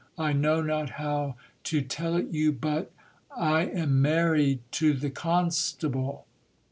I 0.17 0.33
know 0.33 0.63
not 0.63 0.89
how 0.97 1.35
to 1.65 1.81
tell 1.83 2.15
it 2.15 2.29
you, 2.31 2.51
but 2.53 2.89
I 3.37 3.65
am 3.67 4.01
married 4.01 4.61
to 4.71 4.93
the 4.93 5.11
constable. 5.11 6.25